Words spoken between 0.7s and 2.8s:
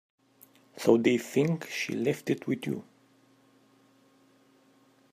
So they think she left it with